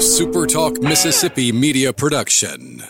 [0.00, 2.82] SuperTalk Mississippi media production.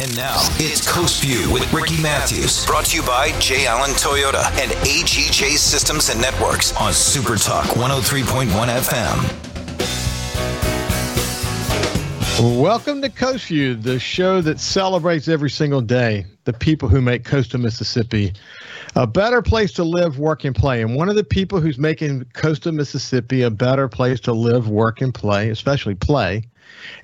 [0.00, 3.66] And now it's Coast View with Ricky Matthews, brought to you by J.
[3.66, 9.47] Allen Toyota and AGJ Systems and Networks on SuperTalk 103.1 FM.
[12.40, 17.58] Welcome to Coast the show that celebrates every single day the people who make coastal
[17.58, 18.32] Mississippi
[18.94, 20.80] a better place to live, work, and play.
[20.80, 25.00] And one of the people who's making coastal Mississippi a better place to live, work,
[25.00, 26.44] and play, especially play,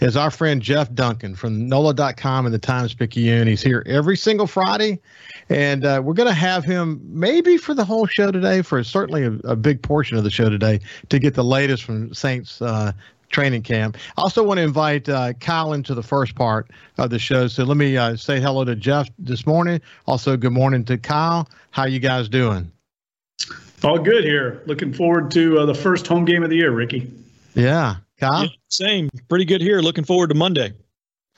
[0.01, 3.49] is our friend Jeff Duncan from NOLA.com and the Times Picayune.
[3.49, 5.01] He's here every single Friday,
[5.49, 9.25] and uh, we're going to have him maybe for the whole show today, for certainly
[9.25, 12.93] a, a, big portion of the show today, to get the latest from Saints uh,
[13.35, 13.97] training camp.
[14.17, 17.49] I also want to invite uh, Kyle into the first part of the show.
[17.49, 19.81] So let me uh, say hello to Jeff this morning.
[20.07, 21.49] Also, good morning to Kyle.
[21.73, 22.71] How you guys doing?
[23.83, 24.63] All good here.
[24.67, 27.11] Looking forward to uh, the first home game of the year, Ricky.
[27.55, 28.45] Yeah, Kyle.
[28.45, 29.11] Yeah, same.
[29.29, 29.81] Pretty good here.
[29.81, 30.73] Looking forward to Monday.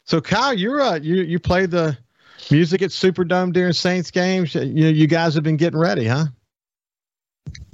[0.04, 1.96] So, Kyle, you're uh, you you play the
[2.50, 4.54] music at Superdome during Saints games.
[4.54, 6.26] You you guys have been getting ready, huh?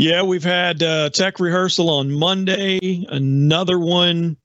[0.02, 4.36] Yeah, we've had uh, tech rehearsal on Monday, another one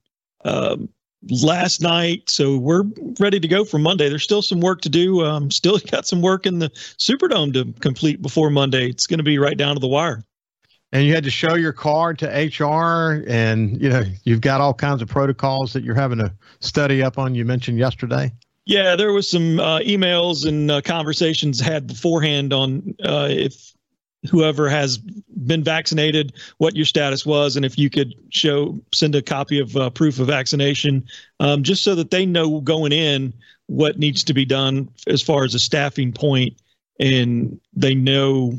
[0.44, 0.88] um,
[1.28, 2.30] last night.
[2.30, 2.84] So we're
[3.18, 4.08] ready to go for Monday.
[4.08, 5.24] There's still some work to do.
[5.24, 8.88] Um, still got some work in the Superdome to complete before Monday.
[8.88, 10.22] It's going to be right down to the wire.
[10.92, 14.72] And you had to show your card to HR, and you know you've got all
[14.72, 17.34] kinds of protocols that you're having to study up on.
[17.34, 18.32] You mentioned yesterday.
[18.64, 23.72] Yeah, there was some uh, emails and uh, conversations had beforehand on uh, if
[24.30, 29.22] whoever has been vaccinated what your status was and if you could show send a
[29.22, 31.04] copy of uh, proof of vaccination
[31.40, 33.32] um, just so that they know going in
[33.66, 36.54] what needs to be done as far as a staffing point
[36.98, 38.52] and they know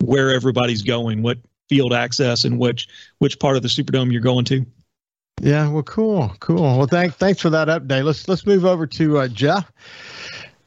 [0.00, 1.38] where everybody's going what
[1.68, 2.88] field access and which
[3.18, 4.64] which part of the superdome you're going to.
[5.40, 6.78] Yeah well cool cool.
[6.78, 8.04] Well thanks thanks for that update.
[8.04, 9.70] Let's let's move over to uh, jeff.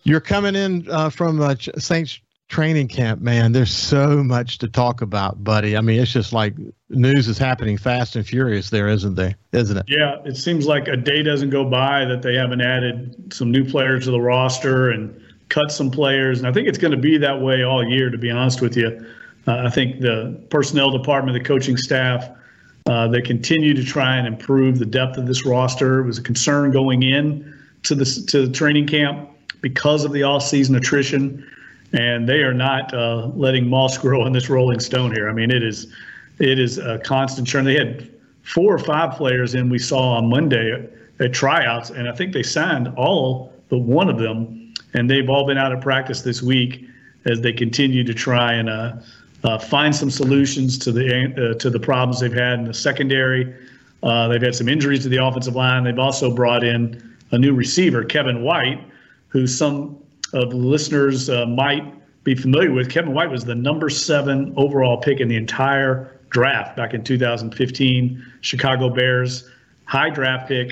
[0.04, 5.02] You're coming in uh, from uh, St training camp, man, there's so much to talk
[5.02, 5.76] about, buddy.
[5.76, 6.54] I mean, it's just like
[6.90, 9.36] news is happening fast and furious there, isn't there?
[9.52, 9.86] Isn't it?
[9.88, 13.66] Yeah, it seems like a day doesn't go by that they haven't added some new
[13.66, 15.20] players to the roster and
[15.50, 16.40] cut some players.
[16.40, 18.78] And I think it's going to be that way all year, to be honest with
[18.78, 19.06] you.
[19.48, 22.30] Uh, I think the personnel department, the coaching staff,
[22.88, 26.00] uh, they continue to try and improve the depth of this roster.
[26.00, 29.30] It was a concern going in to the to the training camp
[29.62, 31.48] because of the off-season attrition
[31.96, 35.30] and they are not uh, letting moss grow on this Rolling Stone here.
[35.30, 35.88] I mean, it is
[36.40, 37.64] it is a constant churn.
[37.64, 38.12] They had
[38.44, 40.88] four or five players in we saw on Monday
[41.20, 45.48] at tryouts, and I think they signed all but one of them, and they've all
[45.48, 46.86] been out of practice this week
[47.26, 48.94] as they continue to try and uh,
[49.44, 53.56] uh, find some solutions to the uh, to the problems they've had in the secondary.
[54.04, 55.84] Uh, they've had some injuries to the offensive line.
[55.84, 58.84] They've also brought in a new receiver, Kevin White,
[59.30, 59.98] who some
[60.36, 65.20] of listeners uh, might be familiar with, Kevin White was the number seven overall pick
[65.20, 68.24] in the entire draft back in 2015.
[68.42, 69.50] Chicago Bears,
[69.86, 70.72] high draft pick,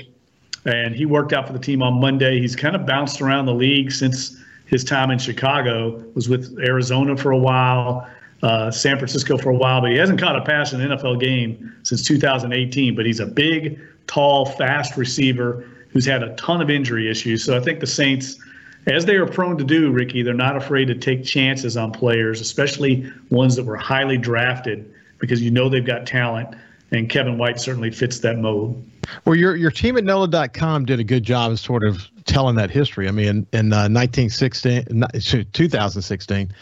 [0.66, 2.40] and he worked out for the team on Monday.
[2.40, 4.36] He's kind of bounced around the league since
[4.66, 6.02] his time in Chicago.
[6.14, 8.08] Was with Arizona for a while,
[8.42, 11.20] uh, San Francisco for a while, but he hasn't caught a pass in an NFL
[11.20, 12.94] game since 2018.
[12.94, 17.44] But he's a big, tall, fast receiver who's had a ton of injury issues.
[17.44, 18.38] So I think the Saints
[18.86, 22.40] as they are prone to do, Ricky, they're not afraid to take chances on players,
[22.40, 26.54] especially ones that were highly drafted, because you know they've got talent.
[26.90, 28.84] And Kevin White certainly fits that mold.
[29.24, 32.70] Well, your your team at NOLA.com did a good job of sort of telling that
[32.70, 33.08] history.
[33.08, 35.04] I mean, in, in uh, 1916,
[35.52, 36.54] 2016,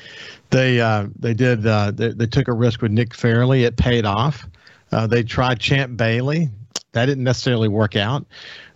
[0.51, 3.65] they uh, they did uh, they, they took a risk with Nick Fairley.
[3.65, 4.47] It paid off.
[4.91, 6.51] Uh, they tried Champ Bailey.
[6.93, 8.27] That didn't necessarily work out.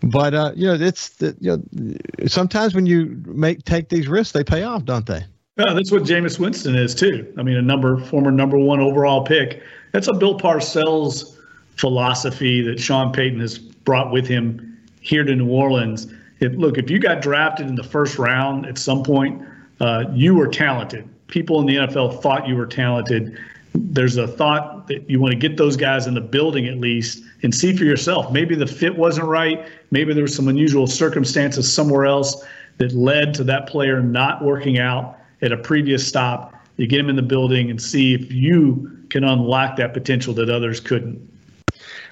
[0.02, 4.32] But uh, you know, it's the, you know, sometimes when you make take these risks,
[4.32, 5.24] they pay off, don't they?
[5.58, 7.32] Yeah, that's what Jameis Winston is too.
[7.38, 9.62] I mean, a number former number one overall pick.
[9.92, 11.36] That's a Bill Parcells
[11.76, 16.12] philosophy that Sean Payton has brought with him here to New Orleans.
[16.40, 19.42] Look, if you got drafted in the first round at some point,
[19.80, 21.08] uh, you were talented.
[21.28, 23.38] People in the NFL thought you were talented,
[23.74, 27.22] there's a thought that you want to get those guys in the building at least
[27.42, 28.32] and see for yourself.
[28.32, 29.66] Maybe the fit wasn't right.
[29.90, 32.44] Maybe there were some unusual circumstances somewhere else
[32.78, 36.54] that led to that player not working out at a previous stop.
[36.76, 40.50] You get him in the building and see if you can unlock that potential that
[40.50, 41.20] others couldn't.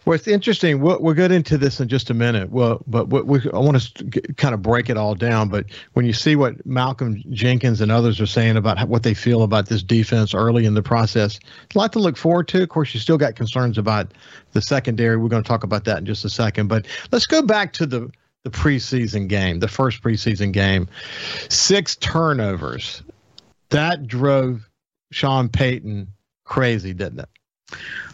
[0.04, 0.80] Well, it's interesting.
[0.80, 2.50] We'll, we'll get into this in just a minute.
[2.50, 5.48] Well, but we, I want to kind of break it all down.
[5.48, 9.42] But when you see what Malcolm Jenkins and others are saying about what they feel
[9.42, 11.38] about this defense early in the process,
[11.74, 12.62] a lot to look forward to.
[12.62, 14.12] Of course, you still got concerns about
[14.52, 15.16] the secondary.
[15.16, 16.68] We're going to talk about that in just a second.
[16.68, 18.10] But let's go back to the
[18.42, 20.86] the preseason game, the first preseason game.
[21.48, 23.02] Six turnovers.
[23.70, 24.68] That drove
[25.10, 26.08] Sean Payton
[26.44, 27.28] crazy, didn't it?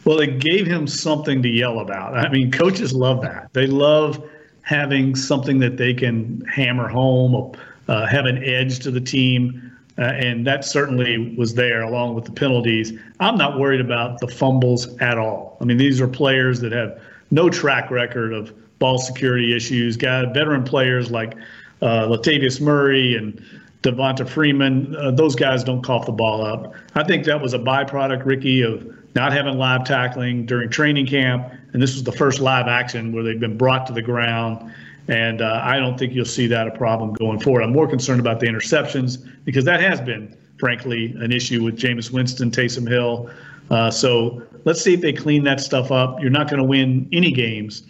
[0.04, 2.16] Well, it gave him something to yell about.
[2.16, 3.52] I mean, coaches love that.
[3.52, 4.24] They love
[4.62, 7.52] having something that they can hammer home,
[7.88, 9.76] uh, have an edge to the team.
[9.98, 12.92] Uh, and that certainly was there along with the penalties.
[13.18, 15.58] I'm not worried about the fumbles at all.
[15.60, 19.96] I mean, these are players that have no track record of ball security issues.
[19.96, 21.34] Got veteran players like
[21.82, 23.42] uh, Latavius Murray and
[23.82, 24.96] Devonta Freeman.
[24.96, 26.74] Uh, those guys don't cough the ball up.
[26.94, 31.52] I think that was a byproduct, Ricky, of not having live tackling during training camp,
[31.72, 34.72] and this was the first live action where they've been brought to the ground.
[35.08, 37.62] And uh, I don't think you'll see that a problem going forward.
[37.62, 42.12] I'm more concerned about the interceptions because that has been, frankly, an issue with Jameis
[42.12, 43.28] Winston, Taysom Hill.
[43.70, 46.20] Uh, so let's see if they clean that stuff up.
[46.20, 47.82] You're not going to win any games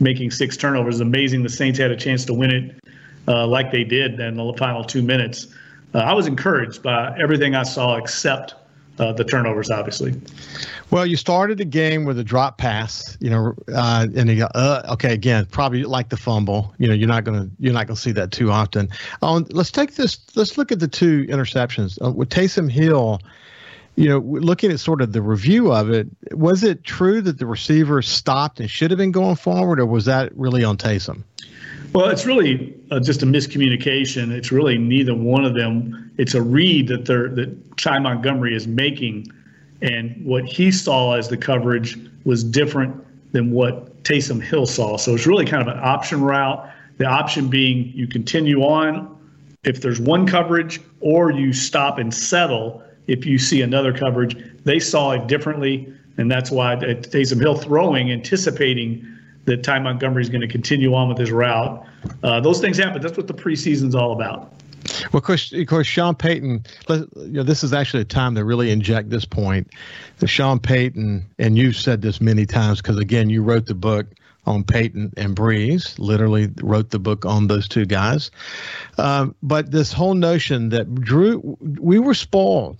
[0.00, 1.00] making six turnovers.
[1.00, 2.80] Amazing the Saints had a chance to win it
[3.26, 5.48] uh, like they did in the final two minutes.
[5.94, 8.54] Uh, I was encouraged by everything I saw except
[8.98, 10.14] uh, the turnovers, obviously.
[10.90, 14.48] Well, you started the game with a drop pass, you know, uh, and you go,
[14.54, 16.74] uh, okay, again, probably like the fumble.
[16.78, 18.88] You know, you're not gonna you're not gonna see that too often.
[19.22, 20.18] Um, let's take this.
[20.34, 23.20] Let's look at the two interceptions uh, with Taysom Hill.
[23.96, 27.46] You know, looking at sort of the review of it, was it true that the
[27.46, 31.24] receiver stopped and should have been going forward, or was that really on Taysom?
[31.92, 34.30] Well, it's really uh, just a miscommunication.
[34.30, 36.10] It's really neither one of them.
[36.18, 39.32] It's a read that they're that Ty Montgomery is making,
[39.80, 44.96] and what he saw as the coverage was different than what Taysom Hill saw.
[44.96, 46.68] So it's really kind of an option route.
[46.98, 49.16] The option being you continue on
[49.64, 54.36] if there's one coverage, or you stop and settle if you see another coverage.
[54.64, 59.17] They saw it differently, and that's why Taysom Hill throwing, anticipating
[59.48, 61.84] that Ty Montgomery is going to continue on with his route.
[62.22, 63.02] Uh, those things happen.
[63.02, 64.52] That's what the preseason's all about.
[65.12, 66.64] Well, of course, of course, Sean Payton.
[66.88, 69.72] You know, this is actually a time to really inject this point.
[70.18, 74.06] The Sean Payton, and you've said this many times because again, you wrote the book
[74.46, 75.98] on Payton and Brees.
[75.98, 78.30] Literally wrote the book on those two guys.
[78.96, 82.78] Um, but this whole notion that Drew, we were spoiled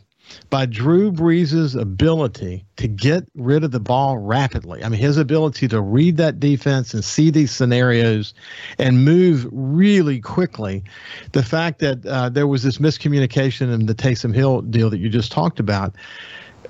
[0.50, 4.82] by Drew Brees' ability to get rid of the ball rapidly.
[4.82, 8.34] I mean, his ability to read that defense and see these scenarios
[8.78, 10.84] and move really quickly.
[11.32, 15.08] The fact that uh, there was this miscommunication in the Taysom Hill deal that you
[15.08, 15.94] just talked about.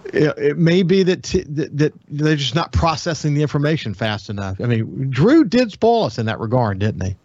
[0.07, 4.31] It, it may be that, t- that, that they're just not processing the information fast
[4.31, 4.61] enough.
[4.61, 7.17] I mean, Drew did spoil us in that regard, didn't he?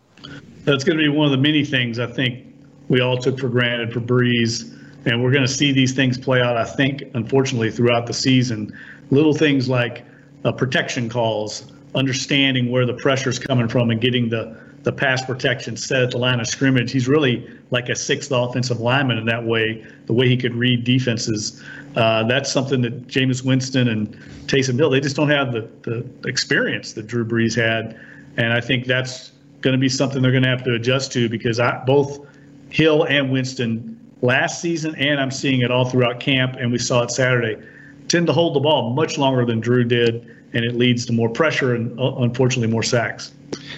[0.65, 2.45] That's going to be one of the many things I think
[2.89, 4.72] we all took for granted for Brees
[5.05, 8.77] and we're going to see these things play out, I think, unfortunately, throughout the season.
[9.09, 10.05] Little things like
[10.45, 15.25] uh, protection calls, understanding where the pressure is coming from, and getting the, the pass
[15.25, 16.91] protection set at the line of scrimmage.
[16.91, 20.83] He's really like a sixth offensive lineman in that way, the way he could read
[20.83, 21.61] defenses.
[21.95, 24.13] Uh, that's something that Jameis Winston and
[24.47, 27.99] Taysom Hill, they just don't have the, the experience that Drew Brees had.
[28.37, 31.29] And I think that's going to be something they're going to have to adjust to
[31.29, 32.25] because I, both
[32.69, 33.92] Hill and Winston
[34.23, 37.61] last season, and I'm seeing it all throughout camp, and we saw it Saturday,
[38.07, 41.29] tend to hold the ball much longer than Drew did, and it leads to more
[41.29, 43.33] pressure and uh, unfortunately more sacks.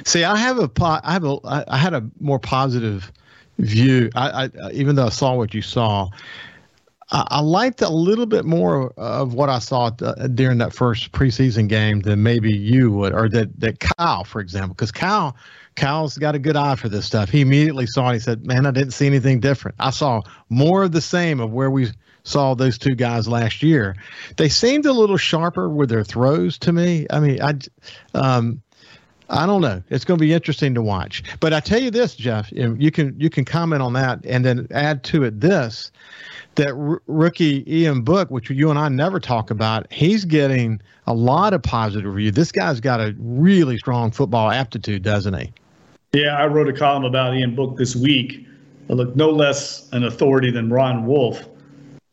[0.05, 3.11] See, I have a I have a I had a more positive
[3.57, 4.09] view.
[4.15, 6.09] I, I even though I saw what you saw.
[7.11, 11.99] I, liked a little bit more of what I saw during that first preseason game
[11.99, 15.35] than maybe you would, or that, that Kyle, for example, because Kyle
[15.75, 17.29] Kyle's got a good eye for this stuff.
[17.29, 18.13] He immediately saw it.
[18.13, 19.75] He said, "Man, I didn't see anything different.
[19.79, 21.89] I saw more of the same of where we
[22.23, 23.95] saw those two guys last year.
[24.37, 27.05] They seemed a little sharper with their throws to me.
[27.09, 27.55] I mean, I,
[28.13, 28.61] um,
[29.29, 29.83] I don't know.
[29.89, 31.23] It's going to be interesting to watch.
[31.39, 34.67] But I tell you this, Jeff, you can you can comment on that and then
[34.71, 35.91] add to it this
[36.55, 41.13] that r- rookie Ian Book, which you and I never talk about, he's getting a
[41.13, 42.31] lot of positive review.
[42.31, 45.53] This guy's got a really strong football aptitude, doesn't he?
[46.13, 48.47] Yeah, I wrote a column about Ian Book this week.
[48.87, 51.47] Look, no less an authority than Ron Wolf,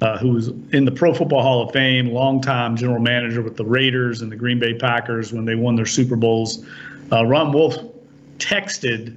[0.00, 4.22] uh, who's in the Pro Football Hall of Fame, longtime general manager with the Raiders
[4.22, 6.66] and the Green Bay Packers when they won their Super Bowls.
[7.12, 7.76] Uh, Ron Wolf
[8.38, 9.16] texted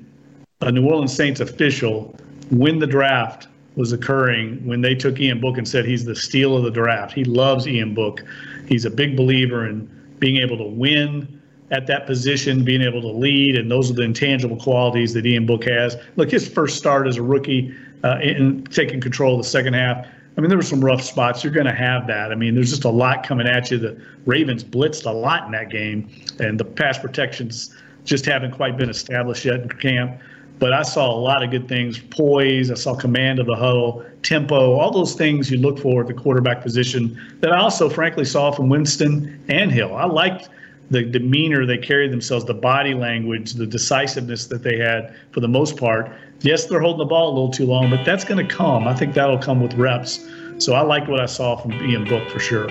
[0.61, 2.15] a New Orleans Saints official
[2.51, 6.55] when the draft was occurring when they took Ian Book and said he's the steal
[6.55, 7.13] of the draft.
[7.13, 8.23] He loves Ian Book.
[8.67, 9.89] He's a big believer in
[10.19, 11.41] being able to win
[11.71, 15.45] at that position, being able to lead, and those are the intangible qualities that Ian
[15.45, 15.97] Book has.
[16.15, 20.05] Look, his first start as a rookie uh, in taking control of the second half.
[20.37, 21.43] I mean, there were some rough spots.
[21.43, 22.31] You're going to have that.
[22.31, 23.77] I mean, there's just a lot coming at you.
[23.77, 28.77] The Ravens blitzed a lot in that game, and the pass protections just haven't quite
[28.77, 30.19] been established yet in camp.
[30.59, 34.05] But I saw a lot of good things poise, I saw command of the huddle,
[34.23, 38.25] tempo, all those things you look for at the quarterback position that I also, frankly,
[38.25, 39.95] saw from Winston and Hill.
[39.95, 40.49] I liked
[40.91, 45.47] the demeanor they carried themselves, the body language, the decisiveness that they had for the
[45.47, 46.11] most part.
[46.41, 48.87] Yes, they're holding the ball a little too long, but that's going to come.
[48.87, 50.25] I think that'll come with reps.
[50.57, 52.69] So I liked what I saw from Ian Book for sure.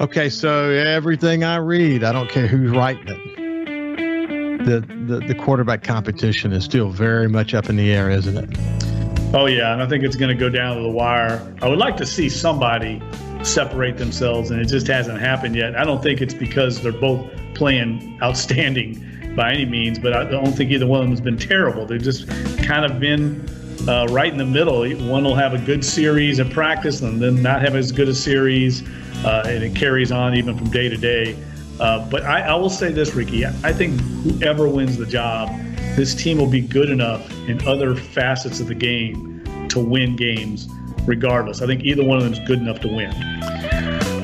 [0.00, 3.45] Okay, so everything I read, I don't care who's writing it
[4.66, 8.58] the, the, the quarterback competition is still very much up in the air, isn't it?
[9.32, 9.72] Oh, yeah.
[9.72, 11.40] And I think it's going to go down to the wire.
[11.62, 13.00] I would like to see somebody
[13.42, 15.76] separate themselves, and it just hasn't happened yet.
[15.76, 20.52] I don't think it's because they're both playing outstanding by any means, but I don't
[20.52, 21.86] think either one of them has been terrible.
[21.86, 22.28] They've just
[22.64, 23.48] kind of been
[23.88, 24.88] uh, right in the middle.
[25.08, 28.14] One will have a good series in practice and then not have as good a
[28.14, 28.82] series,
[29.24, 31.36] uh, and it carries on even from day to day.
[31.80, 33.44] Uh, but I, I, will say this, Ricky.
[33.44, 35.48] I think whoever wins the job,
[35.94, 40.68] this team will be good enough in other facets of the game to win games
[41.06, 41.62] regardless.
[41.62, 43.12] I think either one of them is good enough to win.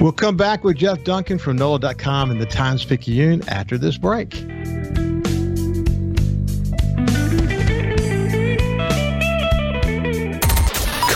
[0.00, 4.35] We'll come back with Jeff Duncan from NOLA.com and the Times Picayune after this break.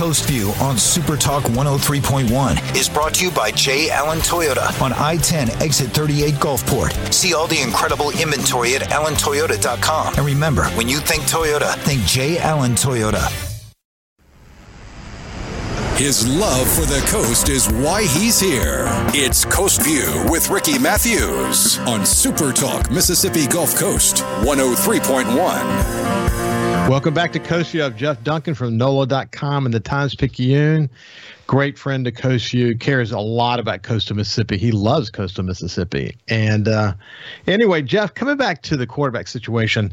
[0.07, 3.91] Coast View on Super Talk 103.1 is brought to you by J.
[3.91, 7.13] Allen Toyota on I 10 exit 38 Gulfport.
[7.13, 10.15] See all the incredible inventory at allentoyota.com.
[10.15, 12.39] And remember, when you think Toyota, think J.
[12.39, 13.27] Allen Toyota.
[15.99, 18.85] His love for the coast is why he's here.
[19.13, 26.46] It's Coast View with Ricky Matthews on Super Talk Mississippi Gulf Coast 103.1.
[26.89, 27.81] Welcome back to View.
[27.81, 30.89] have Jeff Duncan from NOLA.com and the Times Picayune.
[31.49, 32.79] Great friend to View.
[32.79, 34.57] Cares a lot about coastal Mississippi.
[34.57, 36.17] He loves coastal Mississippi.
[36.29, 36.95] And uh,
[37.49, 39.93] anyway, Jeff, coming back to the quarterback situation,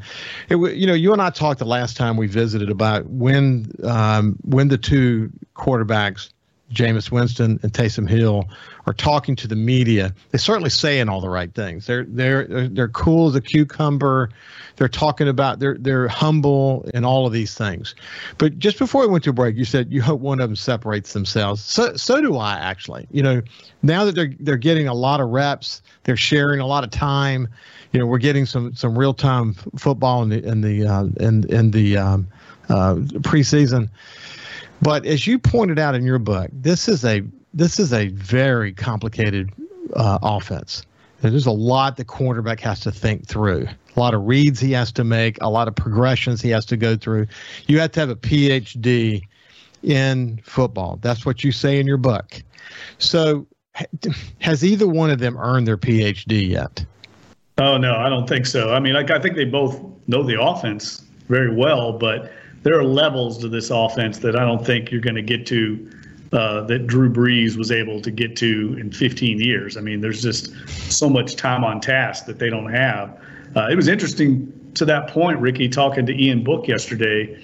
[0.50, 4.38] it, you know, you and I talked the last time we visited about when um,
[4.44, 6.30] when the two quarterbacks
[6.74, 8.50] Jameis Winston and Taysom Hill
[8.86, 11.86] are talking to the media, they're certainly saying all the right things.
[11.86, 14.30] They're they're they're cool as a cucumber.
[14.76, 17.96] They're talking about they're they're humble and all of these things.
[18.38, 21.14] But just before we went to break, you said you hope one of them separates
[21.14, 21.64] themselves.
[21.64, 23.08] So so do I actually.
[23.12, 23.42] You know,
[23.82, 27.48] now that they're they're getting a lot of reps, they're sharing a lot of time.
[27.92, 31.48] You know, we're getting some some real time football in the in the uh, in
[31.50, 32.28] in the um,
[32.70, 33.90] uh, preseason
[34.84, 37.24] but as you pointed out in your book, this is a
[37.54, 39.52] this is a very complicated
[39.96, 40.84] uh, offense.
[41.22, 43.68] There's a lot the quarterback has to think through.
[43.96, 45.38] A lot of reads he has to make.
[45.42, 47.28] A lot of progressions he has to go through.
[47.68, 49.22] You have to have a PhD
[49.84, 51.00] in football.
[51.02, 52.42] That's what you say in your book.
[52.98, 53.48] So,
[54.40, 56.86] has either one of them earned their PhD yet?
[57.58, 58.74] Oh no, I don't think so.
[58.74, 62.32] I mean, like I think they both know the offense very well, but
[62.64, 65.92] there are levels to this offense that I don't think you're going to get to
[66.32, 69.78] uh, that Drew Brees was able to get to in 15 years.
[69.78, 70.52] I mean, there's just
[70.92, 73.16] so much time on task that they don't have.
[73.56, 77.40] Uh, it was interesting to that point, Ricky, talking to Ian Book yesterday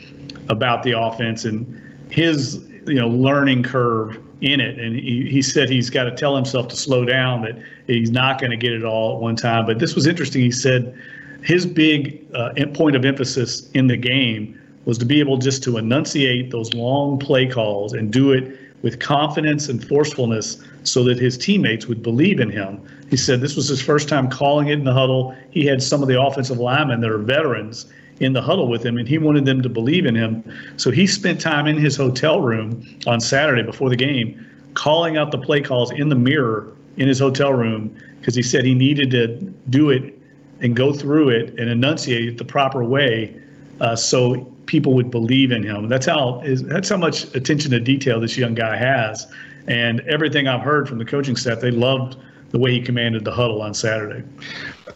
[0.48, 4.80] about the offense and his you know learning curve in it.
[4.80, 8.40] And he, he said he's got to tell himself to slow down, that he's not
[8.40, 9.68] going to get it all at one time.
[9.68, 10.42] But this was interesting.
[10.42, 11.00] He said
[11.44, 15.78] his big uh, point of emphasis in the game was to be able just to
[15.78, 21.38] enunciate those long play calls and do it with confidence and forcefulness so that his
[21.38, 22.82] teammates would believe in him.
[23.08, 25.36] He said this was his first time calling it in the huddle.
[25.52, 27.86] He had some of the offensive linemen that are veterans
[28.20, 30.44] in the huddle with him, and he wanted them to believe in him.
[30.78, 34.44] So he spent time in his hotel room on Saturday before the game
[34.74, 38.66] calling out the play calls in the mirror in his hotel room because he said
[38.66, 39.28] he needed to
[39.70, 40.18] do it
[40.62, 43.40] and go through it and enunciate it the proper way
[43.80, 45.88] uh, so people would believe in him.
[45.88, 49.28] That's how is that's how much attention to detail this young guy has.
[49.68, 52.18] And everything I've heard from the coaching staff, they loved
[52.50, 54.24] the way he commanded the huddle on Saturday.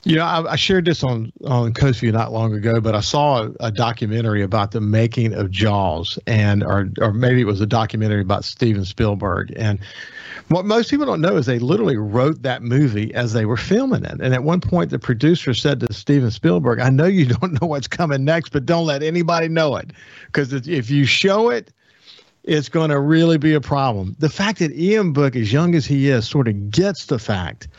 [0.05, 2.99] You know, I, I shared this on on Coast View not long ago, but I
[2.99, 7.61] saw a, a, documentary about the making of Jaws, and or or maybe it was
[7.61, 9.53] a documentary about Steven Spielberg.
[9.55, 9.79] And
[10.53, 14.03] what most people don't know is they literally wrote that movie as they were filming
[14.03, 14.19] it.
[14.21, 17.67] And at one point, the producer said to Steven Spielberg, I know you don't know
[17.67, 19.91] what's coming next, but don't let anybody know it.
[20.27, 21.71] Because if you show it,
[22.43, 24.15] it's going to really be a problem.
[24.19, 27.69] The fact that Ian Book, as young as he is, sort of gets the fact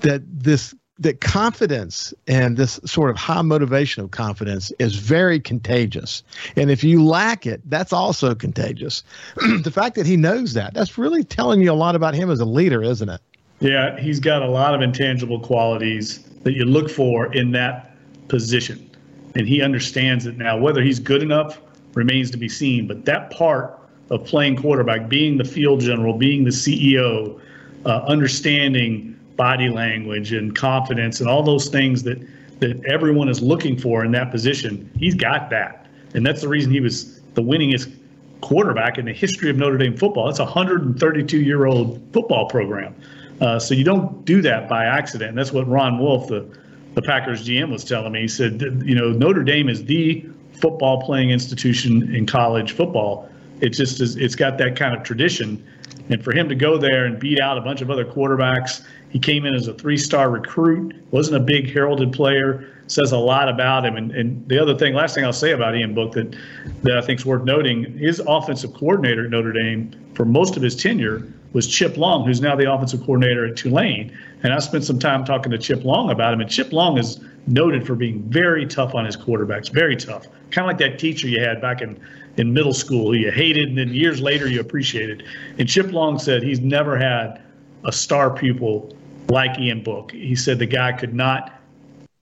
[0.00, 6.22] that this that confidence and this sort of high motivation of confidence is very contagious.
[6.56, 9.02] And if you lack it, that's also contagious.
[9.36, 12.40] the fact that he knows that, that's really telling you a lot about him as
[12.40, 13.20] a leader, isn't it?
[13.60, 17.96] Yeah, he's got a lot of intangible qualities that you look for in that
[18.28, 18.90] position.
[19.34, 20.58] And he understands it now.
[20.58, 21.60] Whether he's good enough
[21.94, 22.86] remains to be seen.
[22.86, 23.78] But that part
[24.10, 27.40] of playing quarterback, being the field general, being the CEO,
[27.86, 32.16] uh, understanding body language and confidence and all those things that
[32.60, 34.88] that everyone is looking for in that position.
[34.96, 37.92] He's got that, and that's the reason he was the winningest
[38.40, 40.28] quarterback in the history of Notre Dame football.
[40.28, 42.94] It's a 132 year old football program,
[43.40, 45.30] uh, so you don't do that by accident.
[45.30, 46.46] And that's what Ron Wolf, the
[46.94, 48.20] the Packers GM, was telling me.
[48.20, 50.24] He said, you know, Notre Dame is the
[50.60, 53.28] football playing institution in college football.
[53.60, 54.00] It just.
[54.00, 55.66] It's got that kind of tradition.
[56.10, 59.18] And for him to go there and beat out a bunch of other quarterbacks he
[59.18, 63.48] came in as a three star recruit, wasn't a big heralded player, says a lot
[63.48, 63.96] about him.
[63.96, 66.34] And, and the other thing, last thing I'll say about Ian Book that,
[66.82, 70.62] that I think is worth noting his offensive coordinator at Notre Dame for most of
[70.62, 74.16] his tenure was Chip Long, who's now the offensive coordinator at Tulane.
[74.42, 76.40] And I spent some time talking to Chip Long about him.
[76.40, 80.26] And Chip Long is noted for being very tough on his quarterbacks, very tough.
[80.50, 82.00] Kind of like that teacher you had back in,
[82.38, 85.24] in middle school who you hated and then years later you appreciated.
[85.58, 87.42] And Chip Long said he's never had
[87.84, 88.96] a star pupil
[89.28, 90.12] like Ian Book.
[90.12, 91.52] He said the guy could not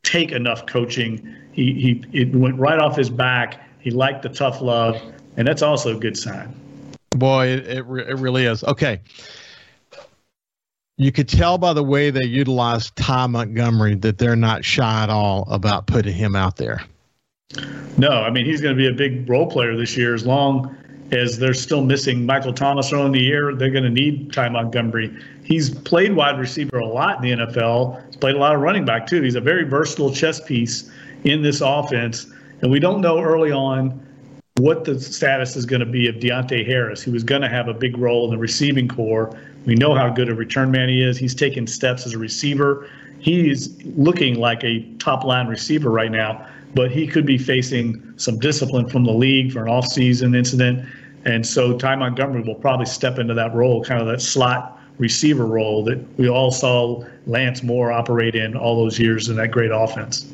[0.03, 1.37] take enough coaching.
[1.53, 3.67] He, he it went right off his back.
[3.81, 5.01] He liked the tough love,
[5.37, 6.55] and that's also a good sign.
[7.11, 8.63] Boy, it, it, it really is.
[8.65, 9.01] Okay.
[10.97, 15.09] You could tell by the way they utilized Ty Montgomery that they're not shy at
[15.09, 16.83] all about putting him out there.
[17.97, 20.77] No, I mean, he's going to be a big role player this year as long
[21.13, 23.55] as they're still missing Michael Thomas early in the year.
[23.55, 25.17] They're going to need Ty Montgomery
[25.51, 28.07] he's played wide receiver a lot in the NFL.
[28.07, 29.21] He's played a lot of running back too.
[29.21, 30.91] He's a very versatile chess piece
[31.25, 32.27] in this offense,
[32.63, 34.07] and we don't know early on
[34.59, 37.67] what the status is going to be of Deonte Harris, who is going to have
[37.67, 39.37] a big role in the receiving corps.
[39.67, 41.19] We know how good a return man he is.
[41.19, 42.89] He's taken steps as a receiver.
[43.19, 48.39] He's looking like a top line receiver right now, but he could be facing some
[48.39, 50.87] discipline from the league for an offseason incident.
[51.25, 55.47] And so Ty Montgomery will probably step into that role, kind of that slot receiver
[55.47, 59.71] role that we all saw Lance Moore operate in all those years in that great
[59.73, 60.31] offense.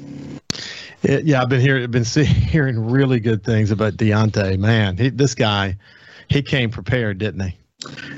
[1.03, 4.59] Yeah, I've been hearing been see, hearing really good things about Deonte.
[4.59, 5.77] Man, he, this guy,
[6.29, 7.59] he came prepared, didn't he?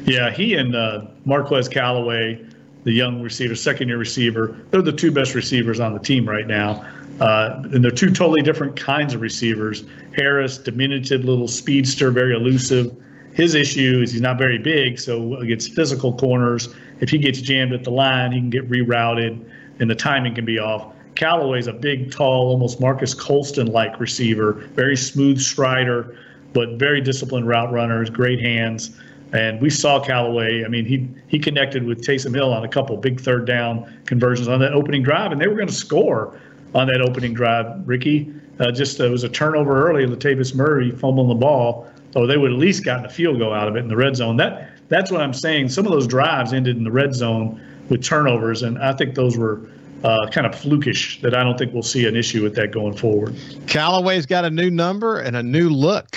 [0.04, 2.44] Yeah, he and uh, Marquez Callaway,
[2.84, 6.46] the young receiver, second year receiver, they're the two best receivers on the team right
[6.46, 6.86] now.
[7.20, 9.84] Uh, and they're two totally different kinds of receivers.
[10.14, 12.96] Harris, diminutive little speedster, very elusive
[13.38, 17.72] his issue is he's not very big, so against physical corners, if he gets jammed
[17.72, 19.40] at the line, he can get rerouted,
[19.78, 20.92] and the timing can be off.
[21.14, 26.18] Callaway's a big, tall, almost Marques Colston-like receiver, very smooth strider,
[26.52, 28.98] but very disciplined route runners, great hands.
[29.32, 30.64] And we saw Callaway.
[30.64, 34.48] I mean, he he connected with Taysom Hill on a couple big third down conversions
[34.48, 36.40] on that opening drive, and they were going to score
[36.74, 37.86] on that opening drive.
[37.86, 42.26] Ricky, uh, just uh, it was a turnover early, Latavius Murray fumbling the ball or
[42.26, 44.36] they would at least gotten a field goal out of it in the red zone.
[44.36, 45.68] That that's what I'm saying.
[45.68, 49.36] Some of those drives ended in the red zone with turnovers, and I think those
[49.36, 49.60] were
[50.04, 51.20] uh, kind of flukish.
[51.20, 53.36] That I don't think we'll see an issue with that going forward.
[53.66, 56.16] Callaway's got a new number and a new look.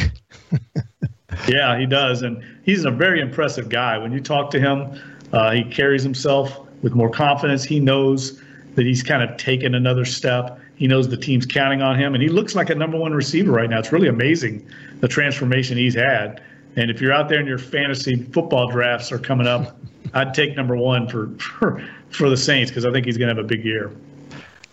[1.47, 3.97] yeah, he does, and he's a very impressive guy.
[3.97, 4.99] When you talk to him,
[5.33, 7.63] uh, he carries himself with more confidence.
[7.63, 8.41] He knows
[8.75, 10.59] that he's kind of taken another step.
[10.75, 13.51] He knows the team's counting on him, and he looks like a number one receiver
[13.51, 13.79] right now.
[13.79, 14.67] It's really amazing
[14.99, 16.41] the transformation he's had.
[16.75, 19.77] And if you're out there and your fantasy football drafts are coming up,
[20.13, 23.35] I'd take number one for for, for the Saints because I think he's going to
[23.35, 23.91] have a big year.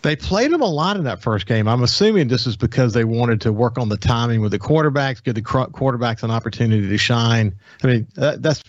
[0.02, 1.66] They played him a lot in that first game.
[1.66, 5.22] I'm assuming this is because they wanted to work on the timing with the quarterbacks,
[5.22, 7.54] give the quarterbacks an opportunity to shine.
[7.82, 8.62] I mean, that's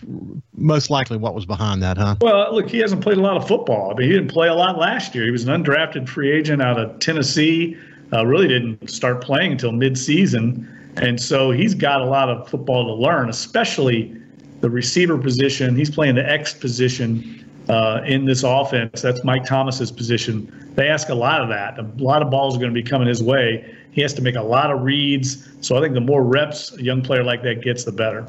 [0.56, 2.16] most likely what was behind that, huh?
[2.20, 3.92] Well, look, he hasn't played a lot of football.
[3.92, 5.24] I mean, he didn't play a lot last year.
[5.24, 7.76] He was an undrafted free agent out of Tennessee.
[8.12, 10.66] Uh, really didn't start playing until midseason,
[10.96, 14.16] and so he's got a lot of football to learn, especially
[14.60, 15.76] the receiver position.
[15.76, 19.02] He's playing the X position uh, in this offense.
[19.02, 20.72] That's Mike Thomas's position.
[20.74, 21.78] They ask a lot of that.
[21.78, 23.74] A lot of balls are going to be coming his way.
[23.92, 25.48] He has to make a lot of reads.
[25.60, 28.26] So I think the more reps a young player like that gets, the better.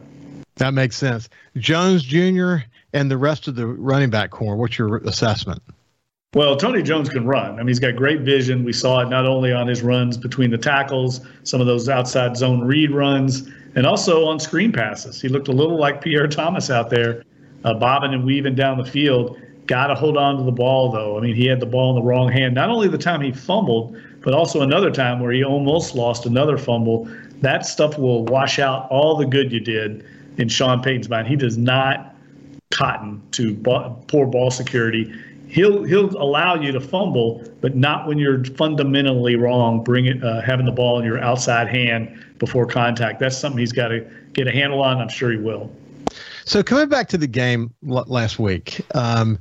[0.56, 1.30] That makes sense.
[1.58, 2.58] Jones Jr.
[2.94, 4.56] and the rest of the running back corps.
[4.56, 5.62] What's your assessment?
[6.34, 7.56] Well, Tony Jones can run.
[7.56, 8.64] I mean, he's got great vision.
[8.64, 12.38] We saw it not only on his runs between the tackles, some of those outside
[12.38, 15.22] zone read runs, and also on screen passes.
[15.22, 17.24] He looked a little like Pierre Thomas out there,
[17.64, 19.38] uh, bobbing and weaving down the field
[19.72, 21.18] Got to hold on to the ball, though.
[21.18, 22.56] I mean, he had the ball in the wrong hand.
[22.56, 26.58] Not only the time he fumbled, but also another time where he almost lost another
[26.58, 27.08] fumble.
[27.40, 30.06] That stuff will wash out all the good you did
[30.38, 31.28] in Sean Payton's mind.
[31.28, 32.16] He does not
[32.72, 33.56] cotton to
[34.08, 35.14] poor ball security.
[35.48, 39.84] He'll he'll allow you to fumble, but not when you're fundamentally wrong.
[39.84, 43.22] Bring it, uh, having the ball in your outside hand before contact.
[43.22, 44.98] That's something he's got to get a handle on.
[44.98, 45.72] I'm sure he will.
[46.46, 49.40] So coming back to the game last week, um,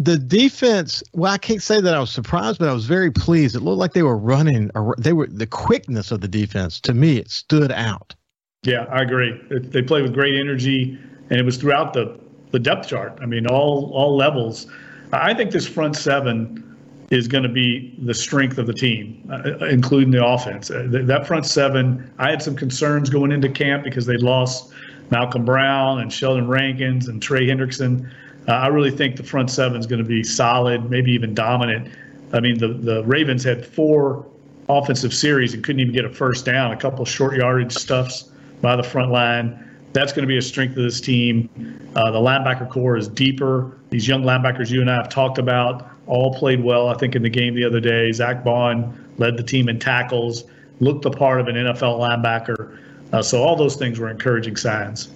[0.00, 1.02] the defense.
[1.12, 3.54] Well, I can't say that I was surprised, but I was very pleased.
[3.54, 4.70] It looked like they were running.
[4.98, 6.80] They were the quickness of the defense.
[6.80, 8.14] To me, it stood out.
[8.62, 9.38] Yeah, I agree.
[9.50, 10.98] They played with great energy,
[11.28, 12.18] and it was throughout the
[12.50, 13.18] the depth chart.
[13.22, 14.66] I mean, all all levels.
[15.12, 16.66] I think this front seven
[17.10, 20.70] is going to be the strength of the team, uh, including the offense.
[20.70, 24.72] Uh, that front seven, I had some concerns going into camp because they lost
[25.10, 28.10] Malcolm Brown and Sheldon Rankins and Trey Hendrickson.
[28.48, 31.92] Uh, I really think the front seven is going to be solid, maybe even dominant.
[32.32, 34.26] I mean, the, the Ravens had four
[34.68, 38.76] offensive series and couldn't even get a first down, a couple short yardage stuffs by
[38.76, 39.66] the front line.
[39.92, 41.48] That's going to be a strength of this team.
[41.96, 43.78] Uh, the linebacker corps is deeper.
[43.90, 47.22] These young linebackers you and I have talked about all played well, I think, in
[47.22, 48.10] the game the other day.
[48.12, 50.44] Zack Baun led the team in tackles,
[50.78, 52.78] looked the part of an NFL linebacker.
[53.12, 55.10] Uh, so all those things were encouraging signs.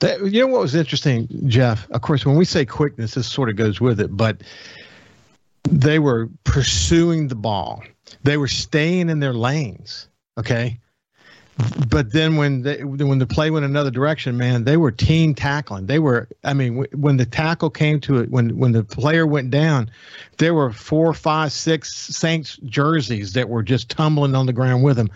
[0.00, 1.90] That, you know what was interesting, Jeff?
[1.90, 4.42] Of course, when we say quickness, this sort of goes with it, but
[5.64, 7.82] they were pursuing the ball.
[8.22, 10.08] They were staying in their lanes.
[10.38, 10.78] Okay
[11.88, 15.86] but then when they, when the play went another direction, man, they were team tackling.
[15.86, 19.50] They were, I mean, when the tackle came to it, when when the player went
[19.50, 19.90] down,
[20.36, 24.98] there were four, five, six Saints jerseys that were just tumbling on the ground with
[24.98, 25.08] him.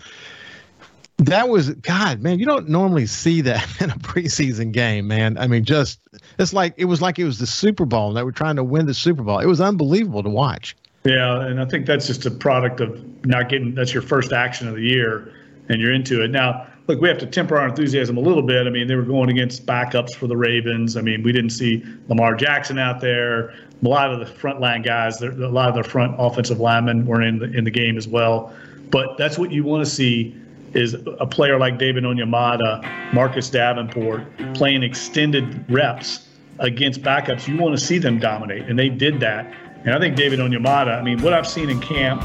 [1.21, 2.39] That was God, man.
[2.39, 5.37] You don't normally see that in a preseason game, man.
[5.39, 6.01] I mean, just
[6.39, 8.65] it's like it was like it was the Super Bowl, and they were trying to
[8.65, 9.39] win the Super Bowl.
[9.39, 10.77] It was unbelievable to watch.
[11.05, 13.75] Yeah, and I think that's just a product of not getting.
[13.75, 15.33] That's your first action of the year
[15.71, 16.31] and you're into it.
[16.33, 18.67] Now, look, we have to temper our enthusiasm a little bit.
[18.67, 20.97] I mean, they were going against backups for the Ravens.
[20.97, 23.51] I mean, we didn't see Lamar Jackson out there.
[23.51, 27.39] A lot of the frontline guys, a lot of their front offensive linemen were in
[27.39, 28.53] the, in the game as well.
[28.91, 30.35] But that's what you want to see
[30.75, 36.29] is a player like David Onyemata, Marcus Davenport playing extended reps
[36.59, 37.49] against backups.
[37.49, 39.53] You want to see them dominate, and they did that.
[39.85, 42.23] And I think David Onyemata, I mean, what I've seen in camp,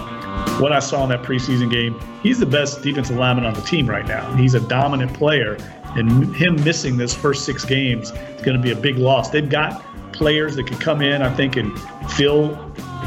[0.60, 3.90] what I saw in that preseason game, he's the best defensive lineman on the team
[3.90, 4.36] right now.
[4.36, 5.58] He's a dominant player,
[5.96, 9.30] and him missing this first six games is going to be a big loss.
[9.30, 11.78] They've got players that can come in, I think, and
[12.12, 12.50] fill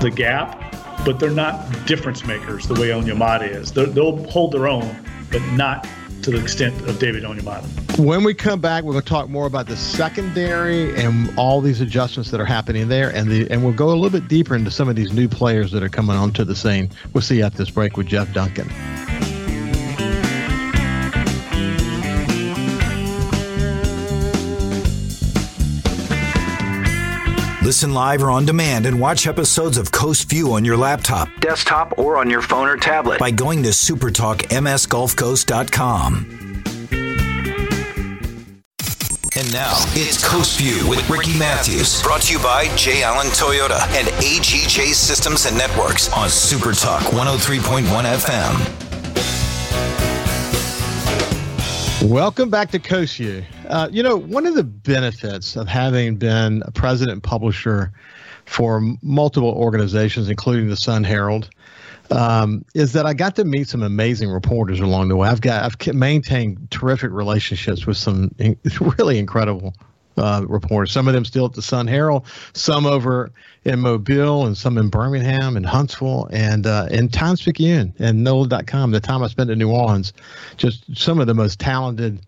[0.01, 0.75] the gap,
[1.05, 3.73] but they're not difference makers the way Onyemata is.
[3.73, 4.85] they will hold their own,
[5.31, 5.87] but not
[6.23, 7.99] to the extent of David Onyemata.
[7.99, 11.81] When we come back, we're going to talk more about the secondary and all these
[11.81, 14.71] adjustments that are happening there, and the and we'll go a little bit deeper into
[14.71, 16.91] some of these new players that are coming onto the scene.
[17.13, 18.69] We'll see you at this break with Jeff Duncan.
[27.69, 31.99] Listen live or on demand and watch episodes of Coast View on your laptop, desktop,
[31.99, 36.63] or on your phone or tablet by going to supertalkmsgulfcoast.com.
[39.37, 43.03] And now it's Coast View with Ricky Matthews, brought to you by J.
[43.03, 47.83] Allen Toyota and AGJ Systems and Networks on Supertalk 103.1
[48.15, 48.89] FM.
[52.09, 53.45] Welcome back to Coast View.
[53.69, 57.93] Uh, you know, one of the benefits of having been a president and publisher
[58.47, 61.51] for multiple organizations, including the Sun Herald,
[62.11, 65.29] um, is that I got to meet some amazing reporters along the way.
[65.29, 68.35] I've got I've maintained terrific relationships with some
[68.99, 69.75] really incredible
[70.17, 70.91] uh, reporters.
[70.91, 73.31] Some of them still at the Sun Herald, some over
[73.65, 78.93] in Mobile, and some in Birmingham and Huntsville, and uh, in Times Picayune and NOLA.com.
[78.93, 80.15] The time I spent in New Orleans,
[80.57, 82.21] just some of the most talented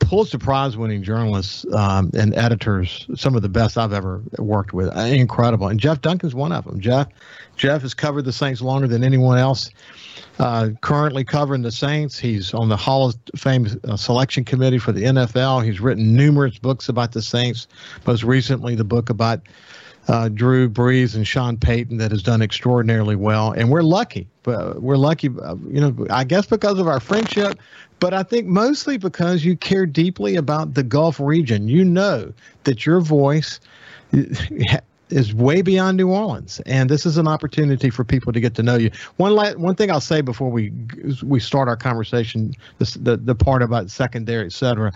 [0.00, 4.88] Pulitzer Prize winning journalists um, and editors, some of the best I've ever worked with.
[4.96, 5.68] Uh, incredible.
[5.68, 6.80] And Jeff Duncan's one of them.
[6.80, 7.08] Jeff,
[7.56, 9.70] Jeff has covered the Saints longer than anyone else.
[10.38, 12.18] Uh, currently covering the Saints.
[12.18, 15.64] He's on the Hall of Fame uh, selection committee for the NFL.
[15.64, 17.66] He's written numerous books about the Saints.
[18.06, 19.40] Most recently, the book about
[20.06, 23.52] uh, Drew Brees and Sean Payton that has done extraordinarily well.
[23.52, 24.28] And we're lucky.
[24.42, 27.58] But we're lucky, uh, you know, I guess because of our friendship,
[28.00, 31.68] but I think mostly because you care deeply about the Gulf region.
[31.68, 32.32] You know
[32.64, 33.60] that your voice
[35.10, 38.62] is way beyond New Orleans, and this is an opportunity for people to get to
[38.62, 38.90] know you.
[39.16, 40.72] One one thing I'll say before we
[41.24, 44.92] we start our conversation, this, the the part about secondary, et cetera,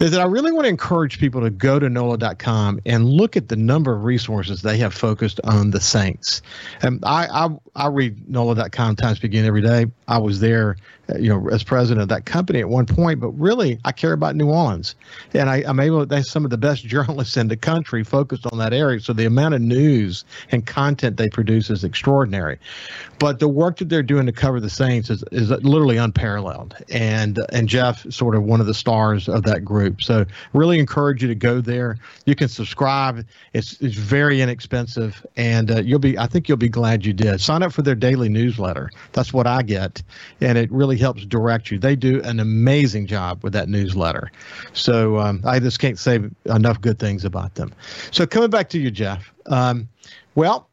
[0.00, 3.48] is that I really want to encourage people to go to NOLA.com and look at
[3.48, 6.42] the number of resources they have focused on the Saints.
[6.82, 9.86] And I I, I read NOLA.com Times Begin every day.
[10.08, 10.76] I was there
[11.18, 14.36] you know, as president of that company at one point, but really I care about
[14.36, 14.94] New Orleans.
[15.34, 18.58] And I, am able to, some of the best journalists in the country focused on
[18.58, 19.00] that area.
[19.00, 22.58] So the amount of news and content they produce is extraordinary.
[23.18, 26.76] But the work that they're doing to cover the Saints is, is literally unparalleled.
[26.90, 30.02] And, and Jeff sort of one of the stars of that group.
[30.02, 31.98] So really encourage you to go there.
[32.24, 33.26] You can subscribe.
[33.52, 37.40] It's, it's very inexpensive and uh, you'll be, I think you'll be glad you did.
[37.40, 38.90] Sign up for their daily newsletter.
[39.12, 40.02] That's what I get.
[40.40, 41.78] And it really really helps direct you.
[41.78, 44.30] They do an amazing job with that newsletter.
[44.72, 47.72] So um, I just can't say enough good things about them.
[48.10, 49.32] So coming back to you, Jeff.
[49.46, 49.88] Um,
[50.34, 50.68] well,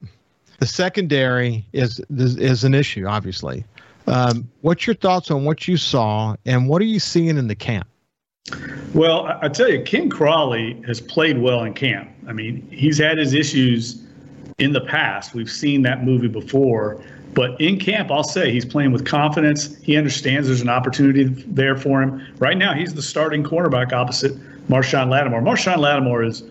[0.60, 3.66] the secondary is is an issue, obviously.
[4.08, 7.56] Um, what's your thoughts on what you saw, and what are you seeing in the
[7.56, 7.88] camp?
[8.94, 12.10] Well, I tell you, Ken Crawley has played well in camp.
[12.28, 14.04] I mean, he's had his issues
[14.58, 15.34] in the past.
[15.34, 17.04] We've seen that movie before.
[17.34, 19.78] But in camp, I'll say he's playing with confidence.
[19.78, 22.26] He understands there's an opportunity there for him.
[22.40, 24.34] Right now, he's the starting cornerback opposite
[24.68, 25.42] Marshon Lattimore.
[25.42, 26.44] Marshon Lattimore is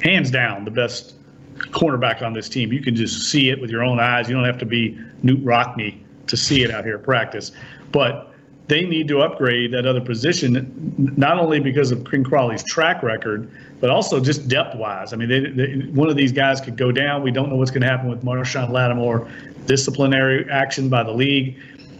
[0.00, 1.14] hands down the best
[1.56, 2.72] cornerback on this team.
[2.72, 4.28] You can just see it with your own eyes.
[4.28, 7.52] You don't have to be Knute Rockney to see it out here at practice.
[7.90, 8.32] But
[8.68, 13.50] they need to upgrade that other position, not only because of Ken Crawley's track record,
[13.80, 15.12] but also just depth wise.
[15.12, 17.22] I mean, they, they, one of these guys could go down.
[17.22, 19.28] We don't know what's going to happen with Marshon Lattimore
[19.66, 21.56] disciplinary action by the league.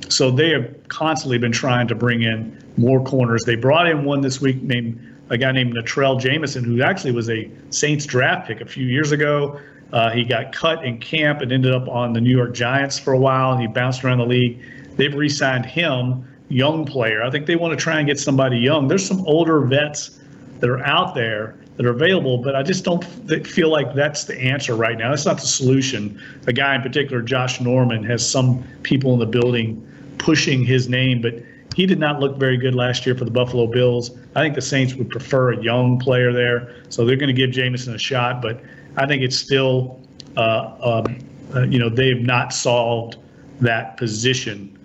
[0.09, 3.45] So they have constantly been trying to bring in more corners.
[3.45, 7.29] They brought in one this week named a guy named Natrell Jamerson, who actually was
[7.29, 9.61] a Saints draft pick a few years ago.
[9.93, 13.13] Uh, he got cut in camp and ended up on the New York Giants for
[13.13, 13.53] a while.
[13.53, 14.61] and He bounced around the league.
[14.97, 17.23] They've re-signed him, young player.
[17.23, 18.89] I think they want to try and get somebody young.
[18.89, 20.19] There's some older vets
[20.61, 23.05] that are out there that are available, but I just don't
[23.47, 25.11] feel like that's the answer right now.
[25.11, 26.21] That's not the solution.
[26.47, 29.87] A guy in particular, Josh Norman, has some people in the building
[30.19, 31.35] pushing his name, but
[31.77, 34.11] he did not look very good last year for the Buffalo Bills.
[34.35, 37.51] I think the Saints would prefer a young player there, so they're going to give
[37.51, 38.61] Jamerson a shot, but
[38.97, 40.01] I think it's still,
[40.37, 41.19] uh, um,
[41.55, 43.19] uh, you know, they've not solved
[43.61, 44.78] that position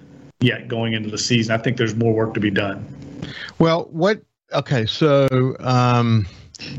[0.44, 1.54] yet going into the season.
[1.54, 2.86] I think there's more work to be done.
[3.60, 6.28] Well, what, okay, so, um,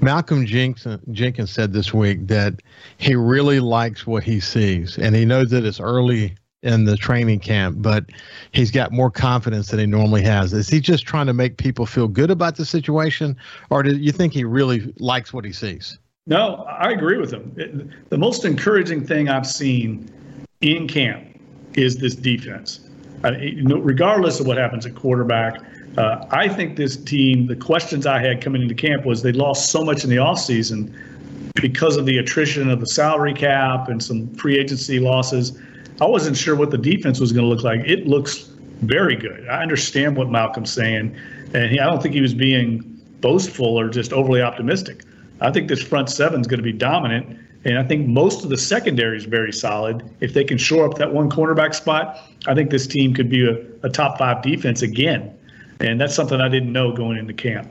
[0.00, 2.54] Malcolm Jenkins, Jenkins said this week that
[2.98, 7.40] he really likes what he sees, and he knows that it's early in the training
[7.40, 8.06] camp, but
[8.52, 10.52] he's got more confidence than he normally has.
[10.52, 13.36] Is he just trying to make people feel good about the situation,
[13.70, 15.98] or do you think he really likes what he sees?
[16.26, 17.52] No, I agree with him.
[17.56, 20.08] It, the most encouraging thing I've seen
[20.62, 21.38] in camp
[21.74, 22.83] is this defense.
[23.24, 25.60] Regardless of what happens at quarterback,
[25.96, 29.70] uh, I think this team, the questions I had coming into camp was they lost
[29.70, 30.92] so much in the offseason
[31.54, 35.58] because of the attrition of the salary cap and some free agency losses.
[36.00, 37.80] I wasn't sure what the defense was going to look like.
[37.86, 38.50] It looks
[38.82, 39.46] very good.
[39.48, 41.16] I understand what Malcolm's saying,
[41.54, 42.80] and he, I don't think he was being
[43.20, 45.04] boastful or just overly optimistic.
[45.40, 48.50] I think this front seven is going to be dominant, and I think most of
[48.50, 50.08] the secondary is very solid.
[50.20, 53.46] If they can shore up that one cornerback spot, I think this team could be
[53.46, 55.36] a, a top five defense again.
[55.80, 57.70] And that's something I didn't know going into camp.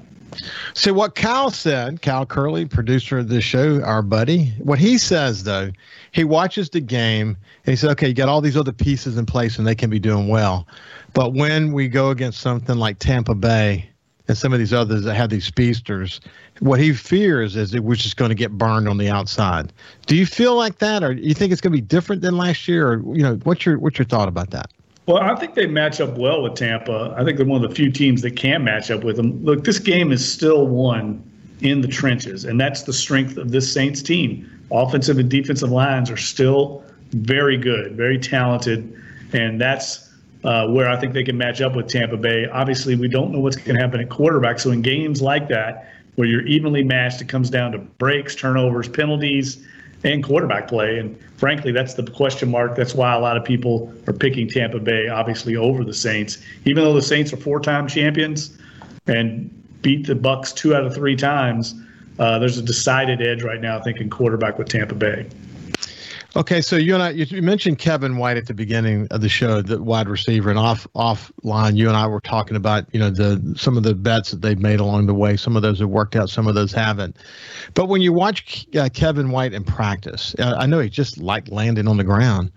[0.74, 5.44] So what Cal said, Cal Curley, producer of the show, our buddy, what he says
[5.44, 5.72] though,
[6.12, 9.28] he watches the game and he said, okay, you got all these other pieces in
[9.28, 10.68] place and they can be doing well.
[11.14, 13.90] But when we go against something like Tampa Bay
[14.28, 16.22] and some of these others that have these speedsters,
[16.60, 19.74] what he fears is that we're just going to get burned on the outside.
[20.06, 22.68] Do you feel like that, or you think it's going to be different than last
[22.68, 24.72] year, or you know, what's your what's your thought about that?
[25.06, 27.14] Well, I think they match up well with Tampa.
[27.18, 29.44] I think they're one of the few teams that can match up with them.
[29.44, 31.22] Look, this game is still won
[31.60, 34.50] in the trenches, and that's the strength of this Saints team.
[34.72, 38.98] Offensive and defensive lines are still very good, very talented,
[39.34, 40.13] and that's
[40.44, 42.48] uh, where I think they can match up with Tampa Bay.
[42.48, 44.60] Obviously, we don't know what's going to happen at quarterback.
[44.60, 48.88] So in games like that, where you're evenly matched, it comes down to breaks, turnovers,
[48.88, 49.66] penalties
[50.04, 51.00] and quarterback play.
[51.00, 52.76] And frankly, that's the question mark.
[52.76, 56.40] That's why a lot of people are picking Tampa Bay, obviously, over the Saints.
[56.66, 58.58] Even though the Saints are four-time champions
[59.08, 59.50] and
[59.82, 61.74] beat the Bucks two out of three times,
[62.20, 65.28] uh, there's a decided edge right now, I think, in quarterback with Tampa Bay.
[66.36, 69.62] Okay, so you and I, you mentioned Kevin White at the beginning of the show,
[69.62, 73.54] the wide receiver, and off offline, you and I were talking about you know the
[73.56, 75.38] some of the bets that they've made along the way.
[75.38, 77.18] Some of those have worked out, some of those haven't.
[77.76, 81.50] But when you watch uh, Kevin White in practice, uh, I know he just like
[81.50, 82.52] landing on the ground.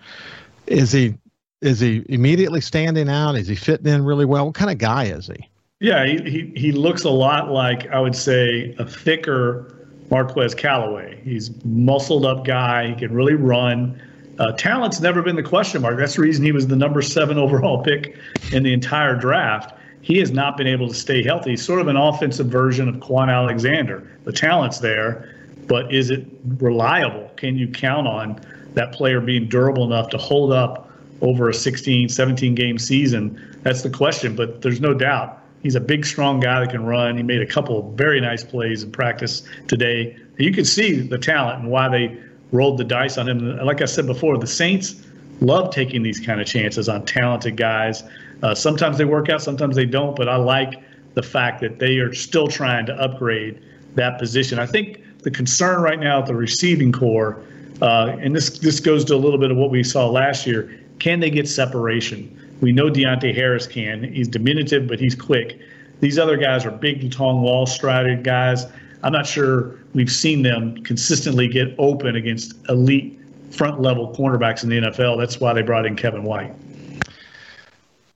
[0.67, 1.15] Is he
[1.61, 3.35] is he immediately standing out?
[3.35, 4.47] Is he fitting in really well?
[4.47, 5.49] What kind of guy is he?
[5.81, 9.76] Yeah, he he, he looks a lot like I would say a thicker
[10.11, 11.21] Marquez Callaway.
[11.25, 12.89] He's muscled up guy.
[12.89, 14.01] He can really run.
[14.39, 15.97] Uh, talent's never been the question mark.
[15.97, 18.17] That's the reason he was the number seven overall pick
[18.53, 19.79] in the entire draft.
[20.03, 21.51] He has not been able to stay healthy.
[21.51, 24.09] He's sort of an offensive version of Kwon Alexander.
[24.25, 25.35] The talent's there,
[25.67, 26.27] but is it
[26.59, 27.29] reliable?
[27.37, 28.41] Can you count on
[28.75, 30.91] that player being durable enough to hold up
[31.23, 33.59] over a 16, 17 game season?
[33.63, 34.37] That's the question.
[34.37, 37.17] But there's no doubt He's a big, strong guy that can run.
[37.17, 40.17] He made a couple of very nice plays in practice today.
[40.39, 42.17] You can see the talent and why they
[42.53, 43.57] rolled the dice on him.
[43.65, 45.03] Like I said before, the Saints
[45.41, 48.03] love taking these kind of chances on talented guys.
[48.43, 50.15] Uh, sometimes they work out, sometimes they don't.
[50.15, 50.75] But I like
[51.15, 53.63] the fact that they are still trying to upgrade
[53.95, 54.59] that position.
[54.59, 57.43] I think the concern right now at the receiving corps,
[57.83, 60.79] uh, and this this goes to a little bit of what we saw last year.
[60.99, 62.46] Can they get separation?
[62.61, 64.03] We know Deonte Harris can.
[64.03, 65.59] He's diminutive, but he's quick.
[66.01, 68.67] These other guys are big, tall, wall strided guys.
[69.03, 73.19] I'm not sure we've seen them consistently get open against elite
[73.51, 75.19] front level cornerbacks in the NFL.
[75.19, 76.53] That's why they brought in Kevin White.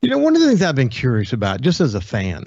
[0.03, 2.45] You know, one of the things I've been curious about, just as a fan,